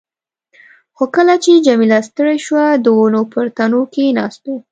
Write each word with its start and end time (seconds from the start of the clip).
خو 0.95 1.03
کله 1.15 1.35
چې 1.43 1.63
جميله 1.67 1.99
ستړې 2.07 2.37
شوه، 2.45 2.65
د 2.83 2.87
ونو 2.99 3.21
پر 3.31 3.45
تنو 3.57 3.81
کښېناستو. 3.93 4.53